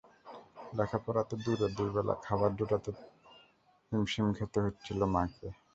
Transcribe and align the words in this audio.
লেখাপড়া 0.73 1.21
তো 1.29 1.35
দূরে 1.43 1.67
দুই 1.77 1.89
বেলা 1.95 2.13
খাবার 2.25 2.51
জোটাতে 2.57 2.91
িহমশিম 3.91 4.27
খেতে 4.37 4.59
হচ্ছিল 4.65 4.99
মাকে। 5.13 5.47